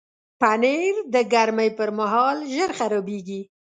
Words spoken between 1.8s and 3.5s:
مهال ژر خرابیږي.